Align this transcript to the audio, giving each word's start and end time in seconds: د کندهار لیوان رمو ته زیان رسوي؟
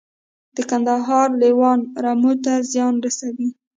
د 0.55 0.57
کندهار 0.69 1.27
لیوان 1.41 1.79
رمو 2.03 2.33
ته 2.43 2.53
زیان 2.71 2.93
رسوي؟ 3.05 3.49